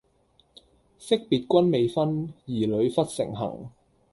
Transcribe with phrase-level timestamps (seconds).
[0.97, 3.69] 昔別君未婚，兒女忽成行。